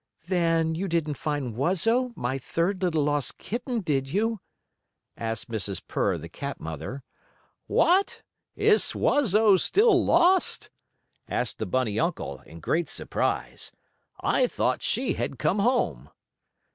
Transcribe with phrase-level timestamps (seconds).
[0.25, 4.39] "Then you didn't find Wuzzo, my third little lost kitten, did you?"
[5.15, 5.79] asked Mrs.
[5.87, 7.03] Purr, the cat mother.
[7.67, 8.23] "What!
[8.55, 10.71] Is Wuzzo still lost?"
[11.29, 13.71] asked the bunny uncle, in great surprise.
[14.19, 16.09] "I thought she had come home."